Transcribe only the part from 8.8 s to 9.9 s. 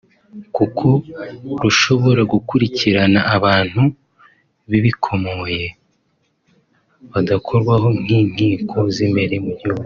z’imbere mu gihugu